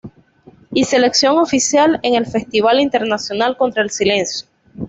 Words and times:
Y 0.73 0.85
selección 0.85 1.37
oficial 1.37 1.99
en 2.01 2.15
el 2.15 2.25
Festival 2.25 2.79
Internacional 2.79 3.55
Contra 3.55 3.83
el 3.83 3.91
Silencio. 3.91 4.47